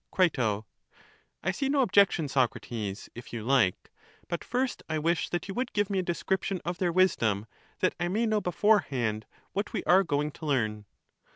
Cri. 0.09 0.31
I 1.43 1.51
see 1.51 1.69
no 1.69 1.81
objection, 1.81 2.27
Socrates, 2.27 3.07
if 3.13 3.31
you 3.31 3.45
hke; 3.45 3.75
but 4.27 4.43
first 4.43 4.81
I 4.89 4.97
wish 4.97 5.29
that 5.29 5.47
you 5.47 5.53
would 5.53 5.73
give 5.73 5.91
me 5.91 5.99
a 5.99 6.01
description 6.01 6.59
of 6.65 6.79
their 6.79 6.91
wisdom, 6.91 7.45
that 7.81 7.93
I 7.99 8.07
may 8.07 8.25
know 8.25 8.41
beforehand 8.41 9.27
what 9.53 9.73
we 9.73 9.83
are 9.83 10.03
going 10.03 10.31
to 10.31 10.45
learn. 10.47 10.85